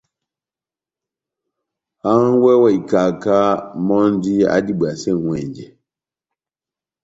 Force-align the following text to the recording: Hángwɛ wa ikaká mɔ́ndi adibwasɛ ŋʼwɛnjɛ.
Hángwɛ 2.03 2.51
wa 2.61 2.69
ikaká 2.77 3.37
mɔ́ndi 3.87 4.33
adibwasɛ 4.55 5.11
ŋʼwɛnjɛ. 5.23 5.65